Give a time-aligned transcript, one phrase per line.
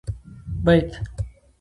[0.65, 0.91] بيت